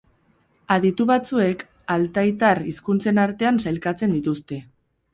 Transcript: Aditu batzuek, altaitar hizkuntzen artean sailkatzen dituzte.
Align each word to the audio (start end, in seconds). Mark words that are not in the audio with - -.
Aditu 0.75 1.07
batzuek, 1.11 1.61
altaitar 1.97 2.65
hizkuntzen 2.73 3.23
artean 3.29 3.63
sailkatzen 3.67 4.21
dituzte. 4.21 4.63